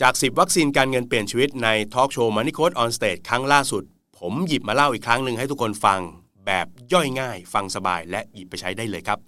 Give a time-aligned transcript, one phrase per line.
[0.00, 3.82] จาก 10 วัคซีนการเงินเปลี่ยนชีวิตในทอล์กโชว์ Money Coach on Stage ครั้งล่าสุด
[4.18, 6.00] ผมหยิบมาเล่าอีกครั้งหนึ่งให้ทุกคนฟัง
[6.46, 9.18] แบบย่อยง่าย ฟังสบายและหยิบไปใช้ได้เลยครับ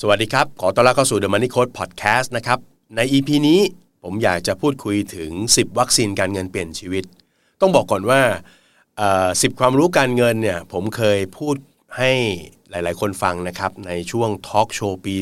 [0.00, 2.58] สวัสดีครับ ขอต้อนรับเข้าสู่ The Money Coach Podcast นะครับ
[2.96, 3.60] ใน EP นี้
[4.02, 7.04] ผมอยากจะพูดคุยถึง 10 วัคซีนการเงินเปลี่ยนชีวิต
[7.60, 8.20] ต้องบอกก่อนว่า
[9.42, 11.56] สิบความรู้การเงินเนี่ยผมเคยพูด
[11.98, 12.12] ให้
[12.70, 15.14] หลาย ๆ คนฟังนะครับในช่วงทอล์กโชว์ปี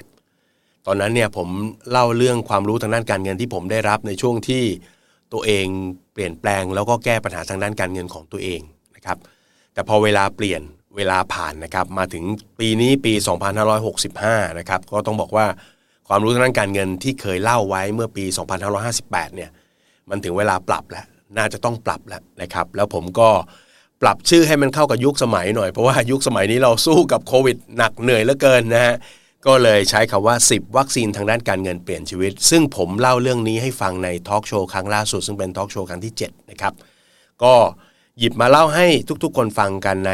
[0.00, 1.48] 2558 ตอนนั้นเนี่ยผม
[1.90, 4.62] เล่าเรื่องความรู้ทางด้านการเงินที่ผมได้รับในช่วงที่
[5.32, 5.66] ตัวเอง
[6.12, 8.60] เปลี่ยนแปลงแล้วก็แก้ปัญหาทางด้านการเงินของตัวเอง
[8.96, 9.18] นะครับ
[9.72, 10.62] แต่พอเวลาเปลี่ยน
[10.96, 12.24] เวลาผ่านนะครับมาถึง
[12.60, 13.12] ปีนี้ปี
[13.86, 15.46] 2565 นะครับก็ต้องบอกว่า
[16.08, 18.24] ความรู้ทางด้านการเงินที่เคยเล่าไว้เมื่อปี
[18.80, 19.50] 2558 เนี่ย
[20.10, 23.30] มันถึงเวลาปรับแล้วน่าจะต้องปรับแล้วนะครับ แล้วผมก็
[24.02, 28.96] ปรับชื่อให้มันเข้ากับยุคสมัยหน่อยเพราะว่ายุคสมัยนี้เราสู้กับโควิดหนักเหนื่อยเหลือเกินนะฮะ
[29.46, 36.72] ก็เลยใช้คำว่า 10 วัคซีนทางด้านการเงินเปลี่ยนชีวิต ซึ่งผมเล่าเรื่องนี้ให้ฟังในทอล์กโชว์ครั้งล่าสุด ซึ่งเป็นทอล์กโชว์ครั้งที่ 7 นะครับ
[37.42, 37.54] ก็
[38.18, 38.86] หยิบมาเล่าให้
[39.22, 40.12] ทุกๆ คนฟังกันใน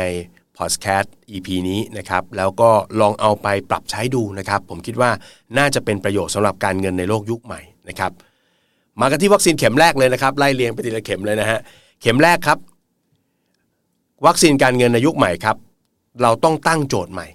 [0.58, 5.10] พอดแคสต์ EP นี้นะครับ แล้วก็ลองเอาไปปรับใช้ดูนะครับ ผมคิดว่า
[5.58, 8.12] น่าจะเป็นประโยชน์สำหรับการเงินในโลกยุคใหม่นะครับ
[9.00, 11.58] มากันที่วัคซีนเข็มแรกเลยนะครับ ไล่เรียงไปทีละเข็มเลยนะฮะ
[12.02, 12.58] เข็มแรกครับ
[14.24, 15.56] วัคซีนการเงินในยุคใหม่ครับ
[16.22, 17.26] เราต้องตั้งโจทย์ใหม่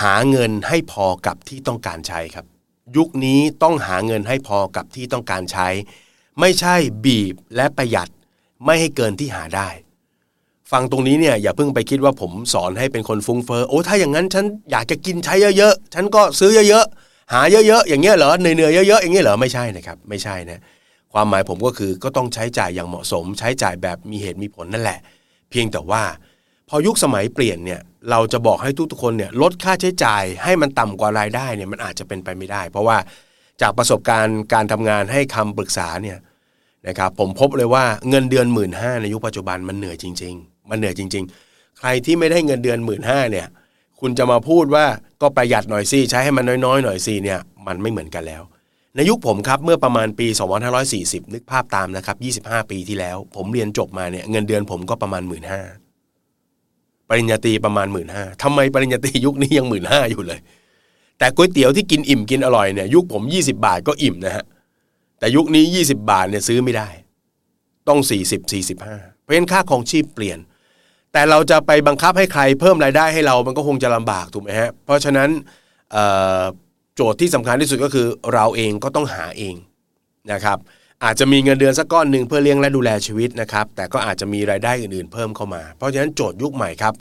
[0.00, 2.46] หาเงินให้พอกับที่ต้องการใช้ครับ
[2.96, 5.68] ยุคนี้ต้องหาเงินให้พอกับที่ต้องการใช้
[6.40, 8.08] ไม่ใช่บีบและประหยัด
[8.64, 9.68] ไม่ให้เกินที่หาได้
[10.72, 20.60] ฟังตรงนี้เนี่ยอย่าเพิ่งไปคิดว่าผมสอนให้เป็นคนฟุ้งเฟอ้อโอ้ถ้าอย่างนั้นฉันอยากจะกินใช้เยอะๆฉันก็ซื้อเยอะๆหาเยอะๆอย่างเงี้ยเหรอเหนื่อยๆเยอะๆอย่างเงี้ยเหรอไม่ใช่นะครับ ไม่ใช่นะ
[21.12, 24.98] ความหมายผมก็คือก็ต้องใช้จ่ายอย่างเหมาะสม ใช้จ่ายแบบมีเหตุมีผลนั่นแหละ
[25.54, 26.02] พียงแต่ว่า
[26.68, 32.96] พอยุคสมัยเปลี่ยนเนี่ยเราจะบอกให้ทุกๆคนเนี่ยลดค่าใช้จ่าย ให้มันต่ำกว่ารายได้เนี่ยมันอาจจะเป็นไปไม่ได้ เพราะว่า
[33.62, 36.18] จากประสบการณ์การทำงานให้คำปรึกษาเนี่ย
[36.88, 43.46] นะครับผมพบเลยว่าเงินเดือนหมื่นห้าในยุคปัจจุบันมันเหนื่อยจริง ๆ มันเหนื่อยจริง ๆ ใครที่ไม่ได้เงินเดือนหมื่นห้าเนี่ย
[44.00, 44.86] คุณจะมาพูดว่า
[45.22, 48.42] ก็ประหยัดหน่อยสิใช้ให้มันน้อยๆหน่อยสิเนี่ยมันไม่เหมือนกันแล้ว
[48.96, 50.26] ในยุคผมครับเมื่อประมาณปี
[50.80, 55.42] 2540 นึกภาพตามนะครับ 25 ปีที่แล้ว ผมเรียนจบมาเนี่ยเงินเดือนผมก็ประมาณ 1 5ื่น
[57.08, 58.06] ปริญญาตรีประมาณ 1 5ื่น
[58.42, 60.40] ทำไมปริญญาตรียุคนี้ยัง 1 5ื่นอยู่เลย
[61.18, 64.44] แต่ก๋วยเตี๋ยวที่กินอิ่มกินอร่อยเนี่ยยุคผม 20 บาทก็อิ่มนะฮะ
[65.18, 66.88] แต่ยุคนี้ 20 บาทเนี่ยซื้อไม่ได้
[67.88, 68.40] ต้อง 40
[68.78, 70.38] 45 เพราะฉะนั้นค่าของชีพเปลี่ยน
[71.12, 75.28] แต่เราจะไปบังคับให้ใครเพิ่มรายได้ให้เรามันก็คงจะลำบากถูกไหมฮะเพราะฉะนั้น
[76.94, 79.54] โจทย์ที่สำคัญที่สุดก็คือเราเองก็ต้องหาเอง
[80.32, 80.58] นะครับ
[81.04, 86.94] อาจจะมีเงินเดือนสักก้อนหนึ่งเพื่อเลี้ยงและดูแลชีวิตนะครับ แต่ก็อาจจะมีรายได้อื่นๆเพิ่มเข้ามา เพราะฉะนั้นโจทย์ยุคใหม่ครับ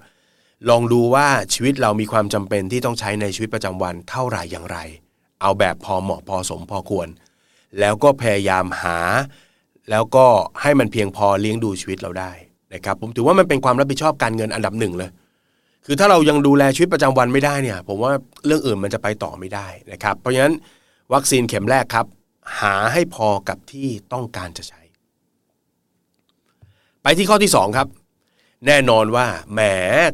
[0.70, 4.78] ลองดูว่าชีวิตเรามีความจำเป็นที่ต้องใช้ในชีวิตประจำวันเท่าไหร่อย่างไร
[5.42, 7.08] เอาแบบพอเหมาะพอสมพอควร
[7.80, 9.00] แล้วก็พยายามหา
[9.90, 10.26] แล้วก็
[10.62, 12.32] ให้มันเพียงพอเลี้ยงดูชีวิตเราได้
[12.74, 15.10] นะครับ ผมถือว่ามันเป็นความรับผิดชอบการเงินอันดับหนึ่งเลย
[15.86, 18.12] คือถ้าเรายังดูแลชีวิตประจำวันไม่ได้เนี่ย ผมว่า
[18.46, 20.54] เรื่องอื่นมันจะไปต่อไม่ได้นะครับ เพราะฉะนั้น
[21.14, 22.06] วัคซีนเข็มแรกครับ
[22.62, 24.82] หาให้พอกับที่ต้องการจะใช้
[27.04, 27.88] ไปที่ข้อที่ 2 ครับ
[28.68, 29.62] แน่นอนว่าแหม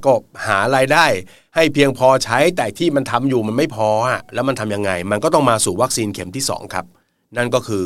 [0.06, 0.14] ก็
[0.48, 1.06] หารายได้
[1.56, 6.86] ให้เพียงพอใช้แต่ที่มันทำอยู่มันไม่พออะแล้วมันทํำยังไง มันก็ต้องมาสู่วัคซีนเข็มที่ 2 ครับ
[7.38, 7.84] นั่นก็คือ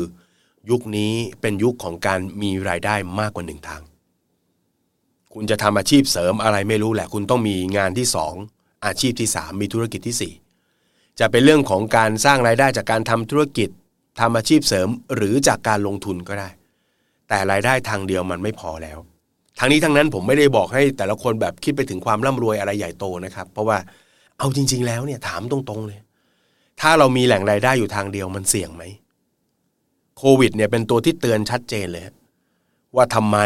[0.70, 3.82] ยุคนี้เป็นยุคของการมีรายได้มากกว่าหนึ่งทาง
[5.34, 8.06] คุณจะทำอาชีพเสริมอะไรไม่รู้แหละ คุณต้องมีงานที่
[8.46, 10.32] 2 อาชีพที่ 3 มีธุรกิจที่
[10.68, 13.68] 4 จะเป็นเรื่องของการสร้างรายได้จากการทำธุรกิจ
[14.20, 16.48] ทำอาชีพเสริมหรือจากการลงทุนก็ได้
[17.28, 18.98] แต่รายได้ทางเดียวมันไม่พอแล้ว
[19.58, 23.78] ทางนี้ทั้งนั้นผมไม่ได้บอกให้แต่ละคนแบบคิดไปถึงความร่ำรวยอะไรใหญ่โตนะครับ เพราะว่า
[24.38, 26.00] เอาจริง ๆ แล้วเนี่ยถามตรงๆเลย
[26.80, 28.82] ถ้าเรามีแหล่งรายได้อยู่ทางเดียวมันเสี่ยงไหม
[30.18, 32.04] โควิดเนี่ยเป็นตัวที่เตือนชัดเจนเลย
[32.96, 33.38] ว่าทำไม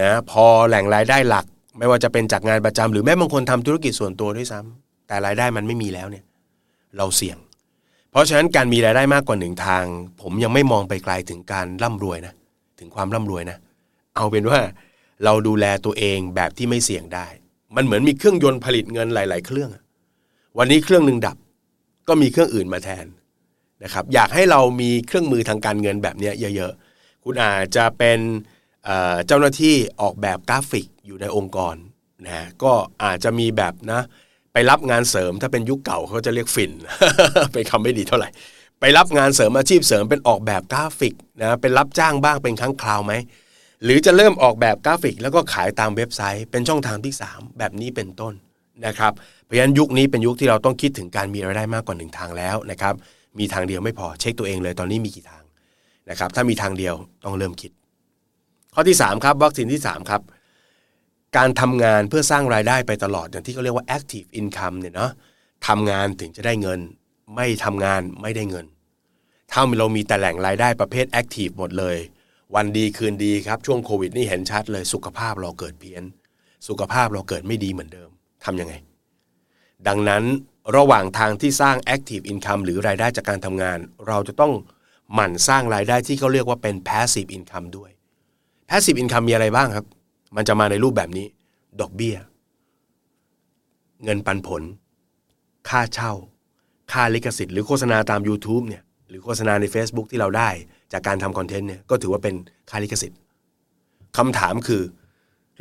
[0.00, 1.46] นะพอแหล่งรายได้หลัก
[1.78, 6.24] ไม่ว่าจะเป็นจากงานประจำหรือแม้บางคนทำธุรกิจส่วนตัวด้วยซ้ำแต่รายได้มันไม่มีแล้วเนี่ย
[6.96, 7.38] เราเสี่ยง
[8.10, 9.84] เพราะฉะนั้นการมีรายได้มากกว่าหนึ่งทาง
[10.20, 12.34] ผมยังไม่มองไปไกลถึงการร่ำรวยนะ
[12.78, 13.58] ถึงความร่ำรวยนะ
[14.16, 14.60] เอาเป็นว่า
[15.24, 17.26] เราดูแลตัวเองแบบที่ไม่เสี่ยงได้
[17.76, 19.70] มันเหมือนมีเครื่องยนต์ผลิตเงินหลาย ๆ เครื่อง
[20.58, 21.36] วันนี้เครื่องหนึ่งดับ
[22.08, 23.06] ก็มีเครื่องอื่นมาแทน
[23.84, 28.18] นะครับ อยากให้เรามีเครื่องมือทางการเงินแบบนี้เยอะ ๆ คุณอาจจะเป็น
[29.26, 31.76] เจ้าหน้าที่ออกแบบกราฟิกอยู่ในองค์กร
[32.26, 32.72] นะก็
[33.04, 34.02] อาจจะมีแบบนะ
[34.52, 36.72] ไปรับงานเสริมถ้าเป็นยุคเก่าเขาจะเรียกฝิ่น
[37.52, 38.28] เป็นคำไม่ดีเท่าไหร่
[38.80, 43.12] ไปรับงานเสริมอาชีพเสริมเป็นออกแบบกราฟิกนะเป็นรับจ้างบ้างเป็นครั้งคราวไหม
[43.84, 48.34] หรือจะเริ่มออกแบบกราฟิก แล้วก็ขายตามเว็บไซต์ เป็นช่องทางที่ 3 แบบนี้เป็นต้น
[48.86, 49.12] นะครับ
[49.44, 52.94] เพราะฉะนั้นยุคนี้เป็นยุคที่เราต้องคิดถึงการมีรายได้มากกว่าหนึ่งทางแล้วนะครับ
[53.38, 55.44] มีทางเดียวไม่พอเช็คตัวเองเลยตอนนี้มีกี่ทาง
[56.10, 57.70] นะครับถ้ามีทางเดียวต้องเริ่มคิด
[58.80, 60.22] ข้อที่3ครับวัคซีนที่3ครับ
[61.36, 65.10] การทำงานเพื่อสร้างรายได้ไปตลอดอย่างที่เขาเรียกว่า active income เนี่ยเนาะ
[65.68, 66.80] ทำงานถึงจะได้เงิน
[67.34, 68.66] ไม่ทำงานไม่ได้เงิน
[69.52, 71.96] ถ้าเรามีแต่แหล่งรายได้ประเภท active หมดเลย
[72.54, 76.02] วันดีคืนดีครับช่วงโควิดนี่เห็นชัดเลยสุขภาพเราเกิดเพี้ยน
[76.68, 78.10] สุขภาพเราเกิดไม่ดีเหมือนเดิม
[78.44, 78.74] ทำยังไง
[79.88, 80.24] ดังนั้น
[80.76, 83.78] ระหว่างทางที่สร้าง active income หรือรายได้จากการทำงาน
[84.08, 84.52] เราจะต้อง
[85.14, 87.90] หมั่นสร้างรายได้ที่เขาเรียกว่าเป็น passive income ด้วย
[88.68, 89.86] passive income มีอะไรบ้างครับ
[90.36, 91.26] มันจะมาในรูปแบบนี้
[91.80, 92.16] ดอกเบี้ย
[94.04, 94.62] เงินปันผล
[95.68, 96.12] ค่าเช่า
[96.92, 100.50] ค่าลิขสิทธิ์หรือโฆษณาตาม YouTube เนี่ย หรือโฆษณาใน Facebook ที่เราได้
[100.92, 102.34] จากการทำคอนเทนต์เนี่ย ก็ถือว่าเป็น
[102.70, 103.18] ค่าลิขสิทธิ์
[104.16, 104.82] คำถามคือ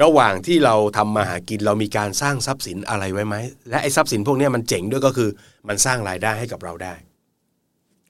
[0.04, 3.36] ระหว่างที่เราทำมาหากินเรามีการสร้างทรัพย์สินอะไรไว้ไหม
[3.70, 5.30] และไอ้ทรัพย์สินพวกนี้มันเจ๋งด้วยก็คือ
[5.68, 6.94] มันสร้างรายได้ให้กับเราได้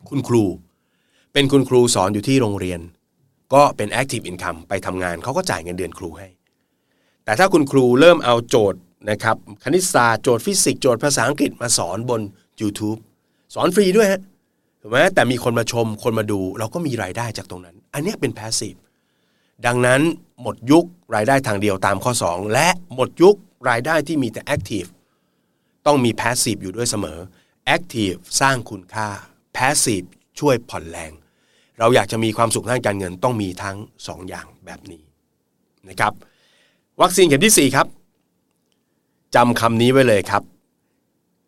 [0.09, 0.43] คุณครู
[1.33, 2.79] เป็นคุณครูสอนอยู่ที่โรงเรียน
[3.53, 6.27] ก็เป็น active income ไปทำงานเขาก็จ่ายเงินเดือนครูให้
[7.25, 8.79] แต่ถ้าคุณครูเริ่มเอาโจทย์
[9.09, 12.21] นะครับคณิตศาสตร์โจทย์ฟิสิกส์โจทย์ภาษาอังกฤษมาสอนบน
[12.61, 12.99] YouTube
[13.55, 14.21] สอนฟรีด้วยฮะ
[14.81, 18.79] ถูกไหมแต่มีคนมาชมคนมาดูเราก็มีรายได้จากตรงนั้น อันนี้เป็น passive
[19.65, 20.01] ดังนั้น
[20.41, 20.85] หมดยุค
[21.15, 23.35] รายได้ทางเดียวตามข้อ 2 และหมดยุค
[23.69, 24.89] รายได้ที่มีแต่ active
[25.85, 27.19] ต้องมี passive อยู่ด้วยเสมอ
[27.75, 29.07] active สร้างคุณค่า
[29.55, 30.07] passive
[30.39, 31.11] ช่วยผ่อนแรง
[31.79, 35.01] เราอยากจะมีความสุขทางการเงินต้องมีทั้ง 2 อย่างแบบนี้
[35.89, 36.13] นะครับ
[37.01, 37.87] วัคซีนเข็มที่ 4 ครับ
[39.35, 40.43] จำคำนี้ไว้เลยครับ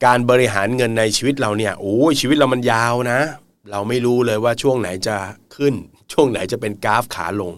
[0.05, 3.19] การบริหารเงินในชีวิตเราเนี่ยโอ้ชีวิตเรามันยาวนะ
[3.71, 5.15] เราไม่รู้เลยว่าช่วงไหนจะ
[5.55, 5.73] ขึ้น
[6.11, 7.53] ช่วงไหนจะเป็นกราฟขาลง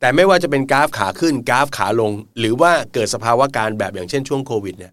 [0.00, 4.92] แต่ไม่ว่าจะเป็นกราฟขาขึ้นกราฟขาลง หรือว่าเกิดสภาวะการแบบอย่างเช่นช่วงโควิดเนี่ย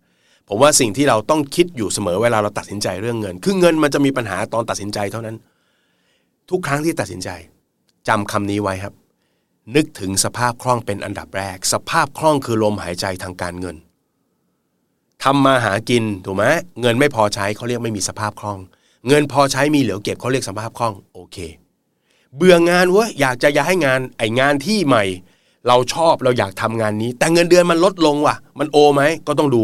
[0.49, 5.35] ผมว่าสิ่งที่เราต้องคิดอยู่เสมอเวลาเราตัดสินใจเรื่องเงิน คือเงินมันจะมีปัญหาตอนตัดสินใจเท่านั้น
[6.49, 7.29] ทุกครั้งที่ตัดสินใจ
[8.07, 8.93] จำคำนี้ไว้ครับ
[9.75, 13.75] นึกถึงสภาพคล่องเป็นอันดับแรก สภาพคล่องคือลมหายใจทางการเงิน
[15.23, 16.45] ทำมาหากินถูกไหม
[16.81, 18.59] เงินไม่พอใช้เขาเรียกไม่มีสภาพคล่อง
[19.07, 21.37] เงินพอใช้มีเหลือเก็บเขาเรียกสภาพคล่องโอเค
[22.35, 25.03] เบื่องานเว้ยอยากจะย้ายงานไองานที่ใหม่
[25.67, 29.63] เราชอบเราอยากทำงานนี้ แต่เงินเดือนมันลดลงว่ะ มันโอไหมก็ต้องดู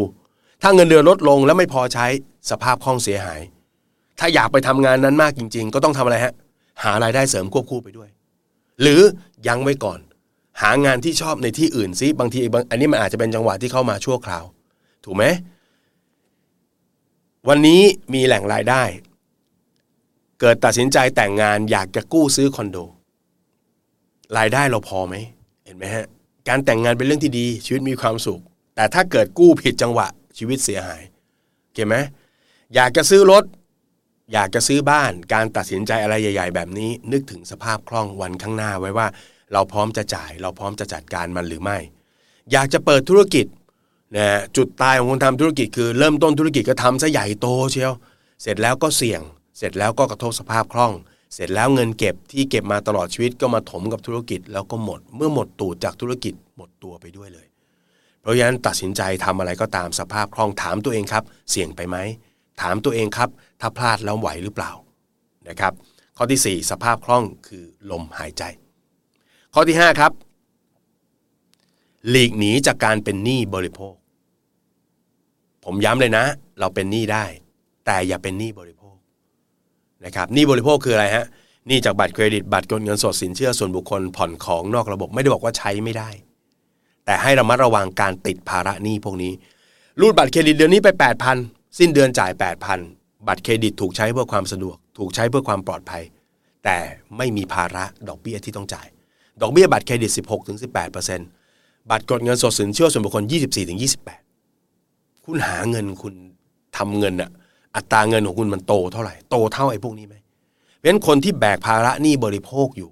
[0.62, 2.06] ถ้าเงินเดือนลดลงแล้วไม่พอใช้
[2.50, 3.40] สภาพคล่องเสียหาย
[4.20, 6.34] ถ้าอยากไปทำงานนั้นมากจริง ๆ ก็ต้องทำอะไรฮะ
[6.84, 8.10] หารายได้เสริมควบคู่ไปด้วย
[8.82, 9.02] หรือ
[9.48, 10.00] ยังไว้ก่อน
[10.62, 12.40] หางานที่ชอบในที่อื่นซิบางที
[12.72, 14.44] อันนี้มันอาจจะเป็นจังหวะที่เข้ามาชั่วคราว
[15.06, 15.24] ถูกไหม
[17.48, 17.82] วันนี้
[18.14, 18.84] มีแหล่งรายได้
[20.40, 22.78] เกิดตัดสินใจแต่งงานอยากจะกู้ซื้อคอนโด
[24.38, 25.16] รายได้เราพอไหม
[25.66, 26.06] เห็นไหมฮะ
[26.48, 28.42] การแต่งงานเป็นเรื่องที่ดี ชีวิตมีความสุข
[28.76, 31.02] แต่ถ้าเกิดกู้ผิดจังหวะชีวิตเสียหาย
[31.74, 31.96] เห็นไหม
[32.76, 33.44] อยากจะซื้อรถ
[34.34, 39.08] อยากจะซื้อบ้านการตัดสินใจอะไรใหญ่ ๆ แบบนี้ นึกถึงสภาพคล่องวันข้างหน้าไว้ว่า
[39.54, 41.78] เราพร้อมจะจ่าย เราพร้อมจะจัดการมันหรือไม่
[42.52, 43.46] อยากจะเปิดธุรกิจ
[44.18, 44.28] นะ
[44.58, 47.94] จุดตายของคนทำธุรกิจคือเริ่มต้นธุรกิจก็ทำซะใหญ่โตเชียว
[48.42, 49.22] เสร็จแล้วก็เสี่ยง
[49.58, 50.94] เสร็จแล้วก็กระทบสภาพคล่อง
[51.34, 57.48] เสร็จแล้วเงินเก็บที่เก็บมาตลอดชีวิตก็มาถมกับธุรกิจแล้วก็หมด เมื่อหมดตูดจากธุรกิจหมดตัวไปด้วยเลย
[58.22, 61.98] เพราะฉะนั้นตัดสินใจทำอะไรก็ตามสภาพคล่องถามตัวเองครับ เสี่ยงไปไหม
[62.62, 63.30] ถามตัวเองครับ
[63.60, 64.72] ถ้าพลาดแล้วไหวหรือเปล่า
[65.50, 65.74] นะครับ
[66.18, 68.44] ข้อที่ 4 สภาพคล่องคือลมหายใจ
[69.54, 70.12] ข้อที่ 5 ครับ
[72.10, 73.94] หลีกหนีจากการเป็นหนี้บริโภค
[75.66, 76.26] ผมย้ำเลยนะ
[76.60, 77.26] เราเป็นหนี้ได้
[77.86, 78.96] แต่อย่าเป็นหนี้บริโภค
[80.06, 81.26] นะครับหนี้บริโภคคืออะไรฮะ
[81.68, 86.10] หนี้จากบัตรเครดิตบัตรกดเงินสดสินเชื่อส่วนบุคคลผ่อนของนอกระบบไม่ได้บอกว่าใช้ไม่ได้
[87.06, 89.34] แต่ให้ระมัดระวังการติดภาระหนี้พวกนี้
[90.00, 90.90] รูดบัตรเครดิตเดือนนี้ไป
[91.34, 92.32] 8,000 สิ้นเดือนจ่าย
[92.68, 96.04] 8,000 บัตรเครดิตถูกใช้เพื่อความสะดวก ถูกใช้เพื่อความปลอดภัย
[96.64, 96.78] แต่
[97.18, 98.88] ไม่มีภาระดอกเบี้ยที่ต้องจ่าย
[99.42, 100.12] ดอกเบี้ยบัตรเครดิต
[100.76, 103.24] 16-18%บัตรกดเงินสดสินเชื่อส่วนบุคคล
[104.04, 106.14] 24-28 คุณหาเงินคุณ
[106.78, 107.30] ทำเงินอะ
[107.76, 112.90] อัตราเงินของคุณมันโตเท่าไหร่ โตเท่าไอ้พวกนี้ไหมเพราะฉะนั้นคนที่แบกภาระหนี้บริโภคอยู่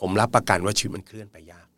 [0.00, 1.68] ผมรับประกันว่าชีวิตมันเคลื่อนไปยาก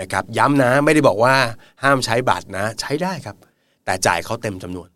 [0.00, 1.34] นะครับ ย้ำนะไม่ได้บอกว่า
[1.82, 3.36] ห้ามใช้บัตรนะ ใช้ได้ครับ
[3.84, 4.88] แต่จ่ายเขาเต็มจำนวน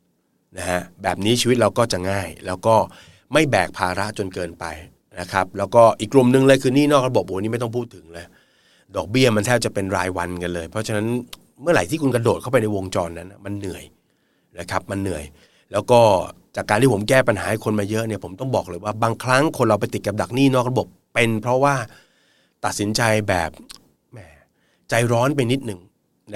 [0.56, 2.76] นะฮะแบบนี้ชีวิตเราก็จะง่าย แล้วก็
[3.32, 4.64] ไม่แบกภาระจนเกินไป
[5.20, 8.26] นะครับแล้วก็อีกกลุ่มหนึ่งเลยคือนี้นอกระบบโอ้นี่ไม่ต้องพูดถึงเลย
[8.96, 11.06] ดอกเบี้ยมันแทบจะเป็นรายวันกันเลย เพราะฉะนั้น
[11.62, 13.84] เมื่อไหร่ที่คุณกระโดดเข้าไปในวงจรนั้น มันเหนื่อย
[14.58, 15.24] นะครับมันเหนื่อย
[15.72, 16.00] แล้วก็
[16.56, 21.74] จากการที่ผมแก้ปัญหาให้คนมาเยอะเนี่ยผมต้องบอกเลยว่าบางครั้งคนเราไปติดกับดักหนี้นอกระบบเป็น เพราะว่า
[22.64, 23.50] ตัดสินใจแบบ
[24.12, 24.18] แหม
[24.88, 25.80] ใจร้อนไปนิดหนึ่ง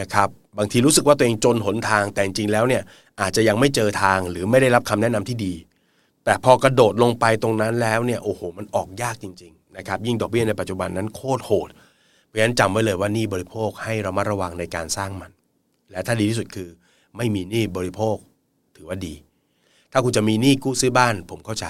[0.00, 0.28] นะครับ
[0.58, 2.82] บางทีรู้สึกว่าตัวเองจนหนทางแต่จริงแล้วเนี่ย
[3.20, 5.54] อาจจะยังไม่เจอทางหรือไม่ได้รับคำแนะนำที่ดี
[6.24, 11.68] แต่พอกระโดดลงไปตรงนั้นแล้วเนี่ยโอ้โห มันออกยากจริงๆนะครับยิ่งดอกเบี้ยในปัจจุบันนั้นโคตรโหด
[12.26, 15.30] เพราะฉะนั้นจำไว้เลยว่านี่บริโภคให้เรามาระวังในการสร้างมัน
[15.90, 16.68] และถ้าดีที่สุดคือ
[17.16, 18.16] ไม่มีหนี้บริโภค
[18.76, 19.14] ถือว่าดี
[19.92, 21.66] ถ้าคุณจะมีหนี้กู้ซื้อบ้าน ผมเข้าใจ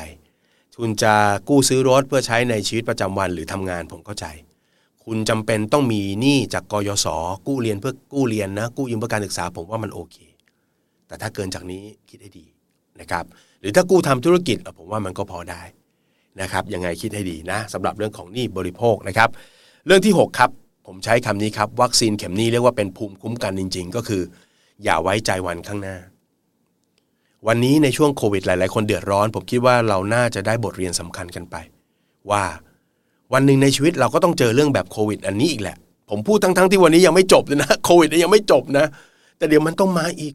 [0.81, 1.15] คุณจะ
[1.49, 4.27] กู้ซื้อรถเพื่อใช้ในชีวิตประจำวันหรือทำงานผมเข้าใจ
[5.05, 7.07] คุณจำเป็นต้องมีหนี้จากกยศ
[7.47, 10.17] กู้เรียนเพื่อกู้เรียนนะ กู้ยืมเพื่อการศึกษาผมว่ามันโอเค
[11.13, 12.47] แต่ถ้าเกินจากนี้คิดให้ดี
[13.01, 13.25] นะครับ
[13.61, 15.63] หรือถ้ากู้ทำธุรกิจผมว่ามันก็พอได้
[16.41, 19.29] นะครับยังไงคิดให้ดีนะสำหรับเรื่องของหนี้บริโภคนะครับ
[19.87, 20.51] เรื่องที่ 6 ครับ
[20.87, 24.23] ผมใช้คำนี้ครับ วัคซีนเข็มนี้เรียกว่าเป็นภูมิคุ้มกันจริง ๆ ก็คือ
[24.85, 25.97] อย่าไว้ใจวันข้างหน้า
[27.47, 31.57] วันนี้ในช่วงโควิดหลาย ๆ คนเดือดร้อน ผมคิดว่าเราน่าจะได้บทเรียนสำคัญกันไป
[32.31, 32.45] ว่า
[33.33, 35.77] วันหนึ่งในชีวิตเราก็ต้องเจอเรื่องแบบโควิด อันนี้อีกแหละ
[36.11, 38.87] ผมพูดทั้งๆที่วันนี้ยังไม่จบเลยนะโควิดยังไม่จบนะ
[39.39, 40.35] แต่เดี๋ยวมันต้องมาอีก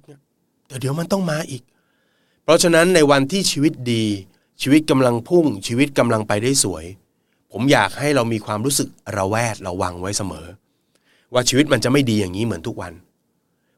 [0.67, 1.63] แต่เดี๋ยวมันต้องมาอีก
[2.43, 4.05] เพราะฉะนั้นในวันที่ชีวิตดี
[4.61, 6.85] ชีวิตกำลังพุ่ง ชีวิตกำลังไปได้สวย
[7.51, 10.47] ผมอยากให้เรามีความรู้สึกระแวดระวังไว้เสมอ
[11.33, 12.93] ว่าชีวิตมันจะไม่ดีอย่างนี้เหมือนทุกวัน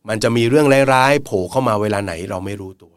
[0.10, 2.94] มันจะมีเรื่องร้ายๆโผล่เข้ามาเวลาไหนเราไม่รู้ตัว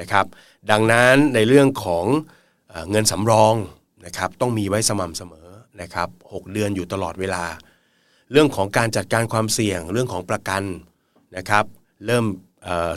[0.00, 0.26] นะครับ
[0.70, 2.04] ดังนั้นในเรื่องของ
[2.90, 3.54] เงินสำรอง
[4.06, 5.48] นะครับ ต้องมีไว้สม่ำเสมอ
[5.80, 7.44] นะครับ 6 เดือนอยู่ตลอดเวลา
[8.32, 10.62] เรื่องของการจัดการความเสี่ยง เรื่องของประกัน
[11.36, 11.64] นะครับ
[12.06, 12.24] เริ่ม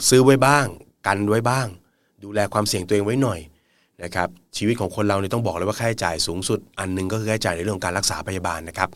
[0.08, 0.66] ซื้อไว้บ้าง
[1.06, 1.66] กันไว้บ้าง
[2.24, 3.40] ดูแลความเสี่ยงตัวเองไว้หน่อย
[4.02, 8.90] นะครับชีวิตของคนเราเนี่ยต้องบอกเลยว่าค่าใช้จ่ายสูงสุด อันนึงก็คือค่าใช้จ่ายในเรื่องการรักษาพยาบาลนะครับ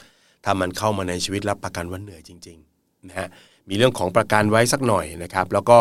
[0.44, 3.28] ถ้ามันเข้ามาในชีวิตรับประกันว่าเหนื่อยจริงๆนะฮะ
[3.68, 5.78] มีเรื่องของประกันไว้สักหน่อยนะครับ แล้วก็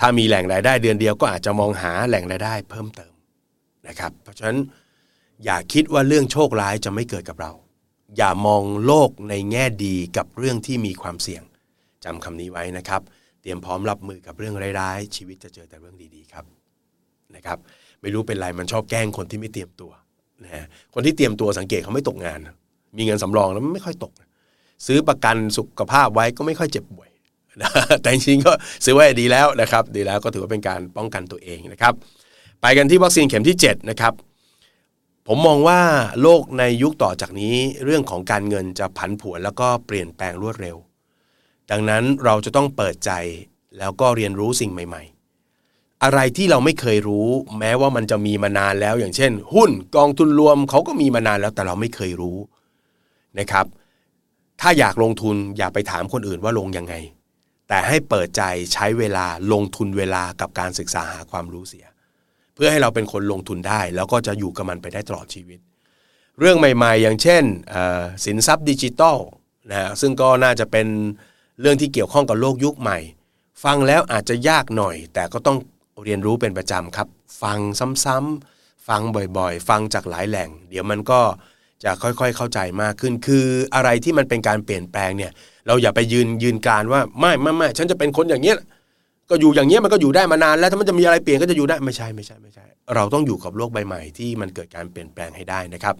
[0.00, 3.12] ถ้ามีแหล่งรายได้เดือนเดียวก็อาจจะมองหาแหล่งรายได้เพิ่มเติม
[3.88, 4.58] นะครับ เพราะฉะนั้น
[5.44, 7.52] อย่าคิดว่าเรื่องโชคร้ายจะไม่เกิดกับเรา
[8.16, 11.42] อย่ามองโลกในแง่ดีกับเรื่องที่มีความเสี่ยง
[12.04, 13.02] จำคำนี้ไว้นะครับ
[13.48, 16.44] รียมพร้อมรับมือกับเรื่องร้ายๆ ชีวิตจะเจอแต่เรื่องดีๆครับ
[17.36, 17.58] นะครับ
[18.00, 19.90] ไม่รู้เป็นไรมันชอบแกล้งคนที่ไม่เตรียมตัว
[20.44, 20.64] นะฮะ
[20.94, 22.38] คนที่เตรียมตัวสังเกตเขาไม่ตกงาน
[22.96, 24.12] มีเงินสำรองแล้วไม่ค่อยตก
[24.86, 27.10] ซื้อประกันสุขภาพไว้ก็ไม่ค่อยเจ็บป่วย
[28.02, 28.52] แต่จริงก็
[28.84, 31.94] ซื้อไว้ดีแล้วนะครับ ดีแล้วก็ถือว่าเป็นการป้องกันตัวเองนะครับ
[32.62, 34.12] ไปกันที่วัคซีนเข็มที่ 7 นะครับ
[35.26, 35.80] ผมมองว่า
[36.22, 40.76] โลกในยุคต่อจากนี้ เรื่องของการเงินจะผันผวนแล้วก็เปลี่ยนแปลงรวดเร็ว
[41.70, 43.12] ดังนั้นเราจะต้องเปิดใจ
[43.78, 45.02] แล้วก็เรียนรู้สิ่งใหม่
[45.52, 52.38] ๆ อะไรที่เราไม่เคยรู้ แม้ว่ามันจะมีมานานแล้ว อย่างเช่น หุ้นกองทุนรวมเขาก็มีมานานแล้วแต่เราไม่เคยรู้
[53.38, 53.66] นะครับ
[54.60, 56.94] ถ้าอยากลงทุนอย่าไปถามคนอื่นว่าลงยังไง
[57.68, 61.86] แต่ให้เปิดใจใช้เวลาลงทุนเวลากับการศึกษาหาความรู้เสีย
[62.54, 65.58] เพื่อให้เราเป็นคนลงทุนได้ แล้วก็จะอยู่กับมันไปได้ตลอดชีวิต
[66.38, 67.44] เรื่องใหม่ ๆ อย่างเช่น
[68.24, 69.18] สินทรัพย์ดิจิตอล
[69.70, 70.86] นะซึ่งก็น่าจะเป็น
[71.60, 72.98] เรื่องที่เกี่ยวข้องกับโลกยุคใหม่
[73.64, 75.56] ฟังแล้วอาจจะยากหน่อย แต่ก็ต้อง
[76.04, 77.08] เรียนรู้เป็นประจำครับ
[77.42, 77.58] ฟัง
[78.04, 79.00] ซ้ำๆฟัง
[79.38, 81.20] บ่อยๆ ฟังจากหลายแหล่ง เดี๋ยวมันก็
[81.84, 85.32] จะค่อยๆเข้าใจมากขึ้น คืออะไรที่มันเป็นการเปลี่ยนแปลงเนี่ย
[85.66, 88.56] เราอย่าไปยืนยืนการว่าไม่ไม่ไม่ฉันจะเป็นคนอย่างเนี้ย
[89.30, 95.94] ก็อยู่อย่างเงี้ยมันก็อยู่ได้มานานแล้วถ้ามันจะมีอะไรเปลี่ยนก็จะอยู่ได้ไม่ใช่ไม่ใช่ไม่ใช่ เราต้องอยู่กับโลกใบใหม่ที่มันเกิดการเปลี่ยนแปลงให้ได้นะครับ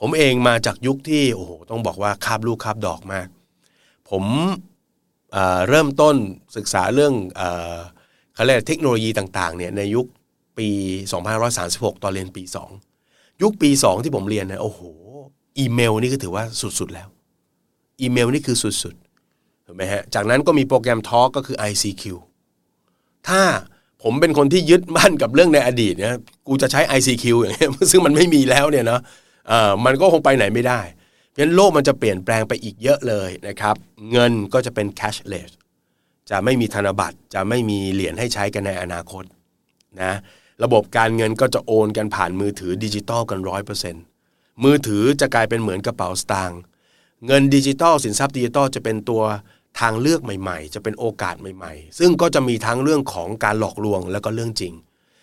[0.00, 3.26] ผมเองมาจากยุคที่โอ้โหต้องบอกว่าคาบลูกคาบดอกมาก
[4.10, 4.24] ผม
[5.68, 6.16] เริ่มต้น
[6.56, 7.14] ศึกษาเรื่อง
[8.34, 10.06] เขาเรียกเทคโนโลยีต่างๆเนี่ยในยุค
[10.58, 10.68] ปี
[11.36, 12.42] 2536 ตอนเรียนปี
[12.92, 14.80] 2 ยุคปี 2 ที่ผมเรียนเนี่ยโอ้โห
[15.58, 16.44] อีเมลนี่ก็ถือว่า
[16.78, 17.08] สุดๆแล้ว
[18.00, 22.04] อีเมลนี่คือสุดๆถูกไหมฮะจากนั้นก็มีโปรแกรมทอ l k ก็คือ ICQ
[23.28, 23.42] ถ้า
[24.02, 29.00] ผมเป็นคนที่ยึดมั่นกับเรื่องในอดีตเนี่ยกูจะใช้ ICQ อย่างเงี้ยซึ่งมันไม่มีแล้วเนี่ยเนาะ
[29.50, 30.80] อ่ามันก็คงไปไหนไม่ได้
[31.34, 33.76] เพราะฉะนั้นโลกมันจะเปลี่ยนแปลงไปอีกเยอะเลยนะครับ
[34.12, 35.50] เงินก็จะเป็น cashless
[36.30, 39.24] จะไม่มีธนบัตรจะไม่มีเหรียญให้ใช้กันในอนาคต
[40.02, 40.14] นะ
[40.64, 44.02] ระบบการเงินก็จะโอนกันผ่านมือถือดิจิตอลกันร้อยเปอร์เซ็นต์
[44.64, 46.60] มือถือจะกลายเป็นเหมือนกระเป๋าสตางค์
[47.26, 49.22] เงินดิจิตอลสินทรัพย์ดิจิตอลจะเป็นตัว
[49.80, 54.72] ทางเลือกใหม่ๆ จะเป็นโอกาสใหม่ๆ ซึ่งก็จะมีทั้งเรื่องของการหลอกลวงแล้วก็เรื่องจริง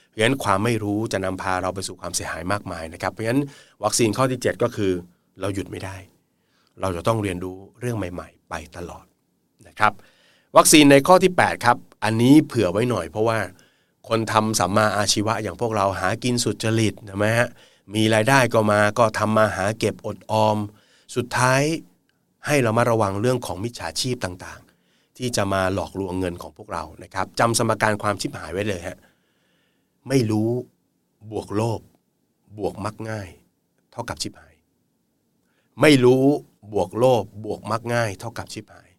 [0.07, 3.41] เพราะฉะนั้นความไม่รู้จะนำพาเราไปสู่ความเสียหายมากมายนะครับ เพราะฉะนั้น
[3.83, 4.91] วัคซีนข้อที่ 7 ก็คือ
[5.39, 5.95] เราหยุดไม่ได้
[6.81, 9.05] เราจะต้องเรียนรู้เรื่องใหม่ ๆ ไปตลอด
[9.67, 9.93] นะครับ
[10.57, 13.39] วัคซีนในข้อที่ 8 ครับ อันนี้เผื่อไว้หน่อย เพราะว่า
[14.07, 17.49] คนทำสัมมาอาชีวะอย่างพวกเราหากินสุดจริตใช่ไหมฮะ
[17.95, 20.57] มีรายได้ก็มาก็ทำมาหาเก็บอดออม
[21.15, 21.61] สุดท้าย
[22.45, 28.97] ให้เรามาระวังเรื่องของมิจฉาชีพต่างๆ ที่จะมาหลอกลวงเงินของพวกเรานะครับจำสมการความชิบหายไว้เลยฮะ
[30.07, 30.49] ไม่รู้
[31.31, 31.81] บวกโลภ
[32.57, 33.29] บวกมักง่าย
[33.91, 34.50] เท่ากับชิบหาย
[35.81, 36.23] ไม่รู้
[36.73, 38.89] บวกโลภบวกมักง่าย เท่ากับชิบหาย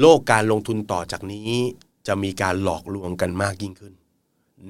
[0.00, 1.50] โลกการลงทุนต่อจากนี้
[2.06, 3.94] จะมีการหลอกลวงกันมากยิ่งขึ้น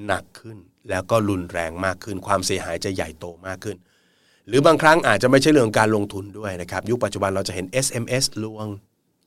[0.06, 0.58] หนักขึ้น
[0.90, 3.76] แล้วก็รุนแรงมากขึ้น ความเสียหายจะใหญ่โตมากขึ้น
[4.48, 8.66] หรือบางครั้งอาจจะไม่ใช่เรื่องการลงทุนด้วยนะครับ ยุคปัจจุบันเราจะเห็น SMS ลวง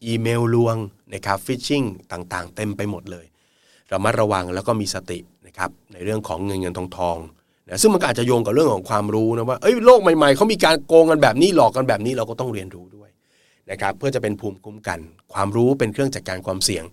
[0.05, 0.75] อีเมลลวง
[1.13, 3.25] นะครับฟิชชิงต่างๆ เต็มไปหมดเลย
[3.89, 7.17] เรามาระวังแล้วก็มีสตินะครับในเรื่องของเงินเงินทองทอง
[7.69, 13.09] นะซึ่งมันก็อาจจะโยงกับเรื่องของความรู้นะว่าเอ้ยโลกใหม่ๆเขามีการโกงกันแบบนี้หลอกกันแบบนี้เราก็ต้องเรียนรู้ด้วย
[13.71, 14.99] นะครับเพื่อจะเป็นภูมิคุ้มกัน
[15.33, 16.83] ความรู้เป็นเครื่องจัดการความเสี่ยง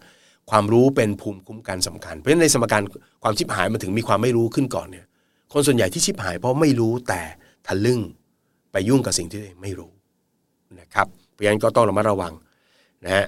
[0.50, 2.82] ความรู้เป็นภูมิคุ้มกันสำคัญ เพราะฉะนั้นในสมการ
[3.22, 5.06] ความชิบหายมันถึงมีความไม่รู้ขึ้นก่อนเนี่ย
[5.52, 7.20] คนส่วนใหญ่ที่ชิบหายเพราะไม่รู้แต่
[7.66, 8.00] ทะลึ่ง
[8.72, 9.90] ไปยุ่งกับสิ่งที่ไม่รู้
[10.80, 12.32] นะครับเพราะฉะนั้นก็ต้องระมัดระวัง
[13.04, 13.26] นะฮะ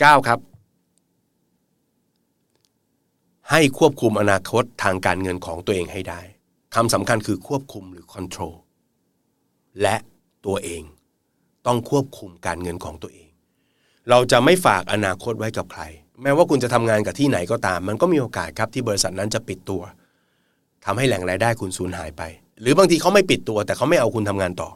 [0.00, 0.38] เก้าครับ
[3.50, 6.20] ให้ควบคุมอนาคตทางการเงินของตัวเองให้ได้
[6.74, 8.54] คำสำคัญคือควบคุมหรือ control
[9.82, 9.96] และ
[10.46, 10.82] ตัวเอง
[11.66, 13.28] ต้องควบคุมการเงินของตัวเอง
[14.10, 15.82] เราจะไม่ฝากอนาคตไว้กับใคร
[16.22, 19.82] แม้ว่าคุณจะทำงานกับที่ไหนก็ตาม มันก็มีโอกาสครับที่บริษัทนั้นจะปิดตัว
[20.84, 22.22] ทำให้แหล่งรายได้คุณสูญหายไป
[22.60, 24.70] หรือบางทีเขาไม่ปิดตัว แต่เขาไม่เอาคุณทำงานต่อ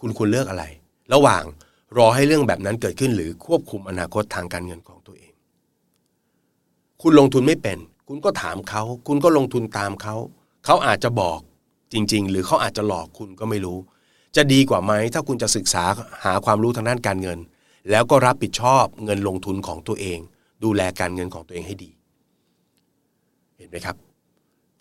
[0.00, 0.64] คุณคุณเลือกอะไร
[1.12, 1.44] ระหว่าง
[1.98, 5.32] รอให้เรื่องแบบนั้นเกิดขึ้น หรือควบคุมอนาคตทางการเงินของตัวเอง
[7.02, 10.16] คุณลงทุนไม่เป็น คุณก็ถามเขา คุณก็ลงทุนตามเขา
[10.64, 11.40] เขาอาจจะบอก
[11.92, 13.78] จริง ๆ หรือเขาอาจจะหลอกคุณก็ไม่รู้
[14.36, 15.84] จะดีกว่าไหมถ้าคุณจะศึกษา
[16.24, 17.38] หาความรู้ทางด้านการเงิน
[17.90, 20.18] แล้วก็รับผิดชอบเงินลงทุนของตัวเอง
[20.64, 21.90] ดูแลการเงินของตัวเองให้ดี
[23.56, 23.96] เห็นไหมครับ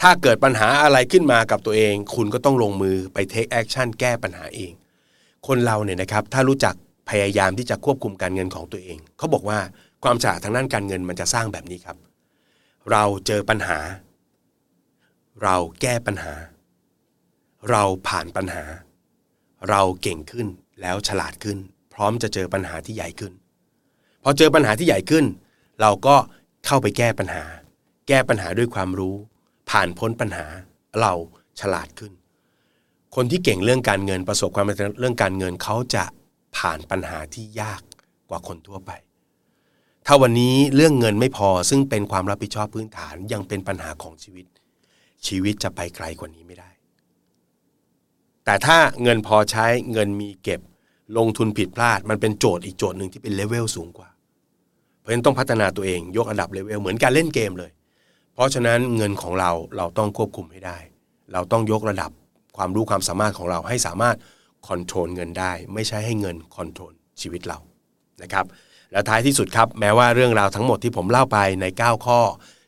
[0.01, 4.71] ถ้าเกิดปัญหาอะไรขึ้นมากับตัวเอง คุณก็ต้องลงมือไป take action แก้ปัญหาเอง
[5.48, 6.75] คนเราเนี่ยนะครับ ถ้ารู้จัก
[7.09, 9.59] พยายามที่จะควบคุมการเงินของตัวเอง เขาบอกว่า
[10.03, 11.98] ความฉลาดทางด้านการเงินมันจะสร้างแบบนี้ครับ
[12.91, 13.77] เราเจอปัญหา
[15.43, 16.34] เราแก้ปัญหา
[17.69, 18.63] เราผ่านปัญหา
[19.69, 20.48] เราเก่งขึ้น
[20.81, 21.58] แล้วฉลาดขึ้น
[21.93, 23.34] พร้อมจะเจอปัญหาที่ใหญ่ขึ้น
[24.24, 25.25] พอเจอปัญหาที่ใหญ่ขึ้น
[25.81, 26.15] เราก็
[26.65, 27.43] เข้าไปแก้ปัญหา
[28.08, 29.15] แก้ปัญหาด้วยความรู้
[29.69, 30.46] ผ่านพ้นปัญหา
[31.00, 31.13] เรา
[31.60, 32.12] ฉลาดขึ้น
[33.15, 36.04] คนที่เก่งเรื่องการเงินประสบความสำเร็จเรื่องการเงินเขาจะ
[36.58, 37.82] ผ่านปัญหาที่ยาก
[38.30, 38.91] กว่าคนทั่วไป
[40.06, 44.45] ถ้าวันนี้เรื่องเงินไม่พอซึ่งเป็นความรับผิดชอบพื้นฐานยังเป็นปัญหาของชีวิต
[45.27, 46.69] ชีวิตจะไปไกลกว่านี้ไม่ได้
[48.45, 50.62] แต่ถ้าเงินพอใช้เงินมีเก็บ
[51.17, 54.10] ลงทุนผิดพลาด มันเป็นโจทย์อีกโจทย์หนึ่งที่เป็นเลเวลสูงกว่า
[54.99, 57.71] เพราะฉะนั้นต้องพัฒนาตัวเองยกระดับเลเวลเหมือนการเล่นเกมเลย
[58.34, 60.77] เพราะฉะนั้นเงินของเราเราต้องควบคุมให้ได้
[61.34, 62.12] เราต้องยกระดับ
[62.58, 64.17] ความรู้ความสามารถของเราให้สามารถ
[64.67, 67.60] control เงินได้ ไม่ใช่ให้เงิน control ชีวิตเรา
[68.21, 68.45] นะครับ
[68.91, 72.19] และท้ายที่สุดครับ แม้ว่าเรื่องราวทั้งหมดที่ผมเล่าไปใน 9 ข้อ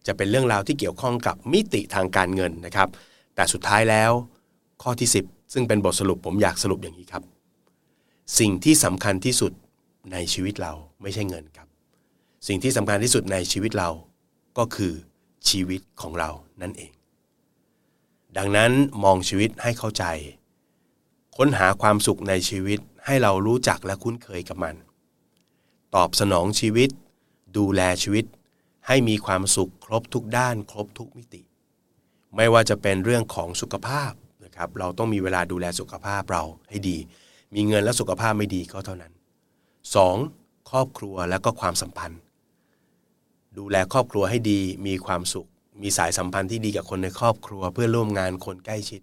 [0.07, 2.89] จะเป็นเรื่องราวที่เกี่ยวข้องกับมิติทางการเงินนะครับ
[3.35, 4.11] แต่สุดท้ายแล้ว
[4.83, 7.23] ข้อที่ 10 ซึ่งเป็นบทสรุปผมอยากสรุปอย่างนี้ครับ
[8.39, 9.51] สิ่งที่สำคัญที่สุด
[10.11, 11.67] ในชีวิตเราไม่ใช่เงินครับ
[12.47, 13.89] สิ่งที่สำคัญที่สุดในชีวิตเรา
[14.57, 14.93] ก็คือ
[15.49, 16.29] ชีวิตของเรา
[16.61, 16.91] นั่นเอง
[18.37, 18.71] ดังนั้น
[19.03, 20.03] มองชีวิตให้เข้าใจ
[21.37, 24.75] ค้นหาความสุขในชีวิตให้เรารู้จักและคุ้นเคยกับมัน
[25.95, 26.89] ตอบสนองชีวิต
[27.57, 28.25] ดูแลชีวิต
[28.87, 31.41] ให้มีความสุขครบทุกด้าน ครบทุกมิติ
[32.35, 34.11] ไม่ว่าจะเป็นเรื่องของสุขภาพ
[34.45, 36.97] นะครับ เราต้องมีเวลาดูแลสุขภาพเราให้ดี
[37.55, 39.13] มีเงินและสุขภาพไม่ดีก็เท่านั้น
[39.91, 40.69] 2.
[40.69, 42.19] ครอบครัวและก็ความสัมพันธ์
[43.57, 45.47] ดูแลครอบครัวให้ดี มีความสุข
[45.81, 49.01] มีสายสัมพันธ์ที่ดีกับคนในครอบครัว เพื่อร่วมงานคนใกล้ชิด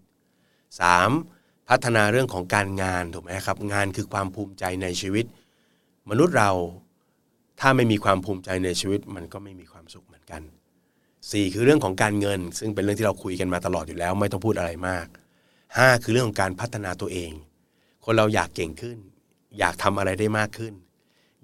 [0.83, 1.69] 3.
[1.69, 5.27] พัฒนาเรื่องของการงานถูกไหมครับ งานคือความภูมิใจในชีวิต
[6.11, 6.51] มนุษย์เรา
[7.61, 10.43] ถ้าไม่มีความภูมิใจในชีวิตมันก็ไม่มีความสุขเหมือนกัน
[10.99, 11.55] 4.
[11.55, 15.07] คือเรื่องของการเงิน ซึ่งเป็นเรื่องที่เราคุยกันมาตลอดอยู่แล้ว ไม่ต้องพูดอะไรมาก
[15.55, 16.03] 5.
[16.03, 17.31] คือเรื่องของการพัฒนาตัวเอง
[18.05, 18.99] คนเราอยากเก่งขึ้น
[19.59, 20.75] อยากทำอะไรได้มากขึ้น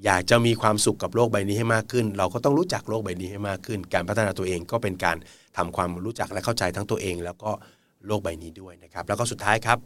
[0.04, 5.16] อยากจะมีความสุขกับโลกใบนี้ให้มากขึ้น เราก็ต้องรู้จักโลกใบนี้ให้มากขึ้น การพัฒนาตัวเองก็เป็นการ
[5.56, 7.50] ทำความรู้จักและเข้าใจทั้งตัวเอง แล้วก็
[8.06, 9.78] โลกใบนี้ด้วยนะครับแล้วก็สุดท้ายครับ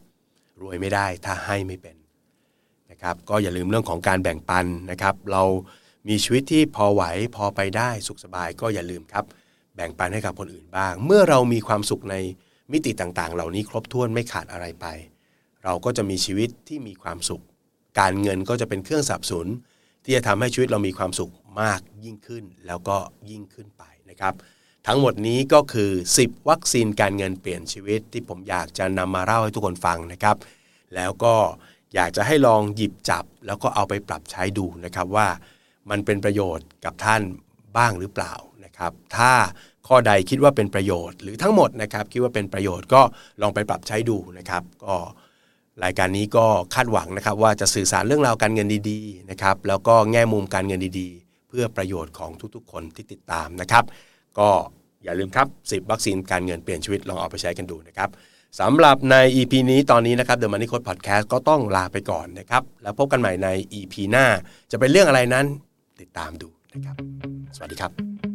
[0.61, 1.97] รวยไม่ได้ถ้าให้ไม่เป็น
[2.91, 5.43] นะครับก็อย่าลืมเรื่องของการแบ่งปันนะครับ เรา
[6.09, 7.03] มีชีวิตที่พอไหว
[7.37, 9.25] พอไปได้สุขสบายก็อย่าลืมครับ
[9.75, 12.17] แบ่งปันให้กับคนอื่นบ้าง เมื่อเรามีความสุขใน
[12.73, 14.87] มิติต่างๆ เหล่านี้ครบถ้วนไม่ขาดอะไรไป
[15.65, 17.43] เราก็จะมีชีวิตที่มีความสุข
[18.01, 19.47] การเงินก็จะเป็นเครื่องสับสน
[20.05, 22.97] ที่จะทำให้ชีวิตเรามีความสุขมากยิ่งขึ้น แล้วก็
[23.31, 24.35] ยิ่งขึ้นไปนะครับ
[24.87, 30.37] ทั้งหมดนี้ก็คือ 10 วัคซีนการเงินเปลี่ยนชีวิต ที่ผมอยากจะนำมาเล่าให้ทุกคนฟังนะครับ
[30.95, 31.35] แล้วก็
[31.95, 35.29] อยากจะให้ลองหยิบจับ แล้วก็เอาไปปรับใช้ดูนะครับว่า
[35.91, 37.23] มันเป็นประโยชน์กับท่าน
[37.77, 39.33] บ้างหรือเปล่านะครับ ถ้า
[39.89, 43.03] ข้อใดคิดว่าเป็นประโยชน์ หรือทั้งหมดนะครับคิดว่าเป็นประโยชน์ก็
[43.43, 44.95] ลองไปปรับใช้ดูนะครับ ก็
[45.85, 53.85] รายการนี้ก็คาดหวังนะครับ ว่าจะสื่อสารเรื่องราวการเงินดีๆนะครับ แล้วก็แง่มุมการเงินดีๆ เพื่อประโยชน์ของทุกๆ คนที่ติดตามนะครับ
[54.39, 54.49] ก็
[55.05, 58.11] อย่าลืมครับ 10 วัคซีนการเงินเปลี่ยนชีวิตลองเอาไปใช้กันดูนะครับ
[58.61, 63.49] สำหรับใน EP นี้ตอนนี้นะครับ The Money Code Podcast ก็ต้องลาไปก่อนนะครับ แล้วพบกันใหม่ใน
[63.79, 64.27] EP หน้า
[64.71, 65.47] จะเป็นเรื่องอะไรนั้น
[66.01, 66.97] ติดตามดูนะครับ
[67.57, 68.28] สวัสดีครับ